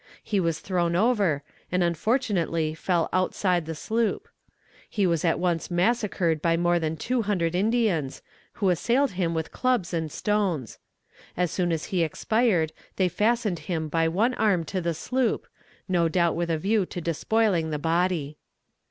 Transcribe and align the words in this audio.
He 0.23 0.39
was 0.39 0.61
thrown 0.61 0.95
over, 0.95 1.43
and 1.71 1.83
unfortunately 1.83 2.73
fell 2.73 3.07
outside 3.13 3.67
the 3.67 3.75
sloop. 3.75 4.27
He 4.89 5.05
was 5.05 5.23
at 5.23 5.37
once 5.37 5.69
massacred 5.69 6.41
by 6.41 6.57
more 6.57 6.79
than 6.79 6.97
two 6.97 7.21
hundred 7.21 7.53
Indians, 7.53 8.23
who 8.53 8.71
assailed 8.71 9.11
him 9.11 9.35
with 9.35 9.51
clubs 9.51 9.93
and 9.93 10.11
stones. 10.11 10.79
As 11.37 11.51
soon 11.51 11.71
as 11.71 11.85
he 11.93 12.01
expired 12.01 12.73
they 12.95 13.09
fastened 13.09 13.59
him 13.69 13.89
by 13.89 14.07
one 14.07 14.33
arm 14.33 14.63
to 14.73 14.81
the 14.81 14.95
sloop, 14.95 15.45
no 15.87 16.09
doubt 16.09 16.35
with 16.35 16.49
a 16.49 16.57
view 16.57 16.87
to 16.87 16.99
despoiling 16.99 17.69
the 17.69 17.77
body. 17.77 18.37